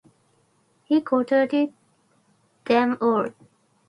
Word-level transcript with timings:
He 0.85 0.99
courted 1.01 1.75
them 2.65 2.97
all. 2.99 3.27